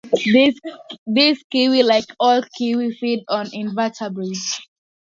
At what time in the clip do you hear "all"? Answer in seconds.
2.19-2.41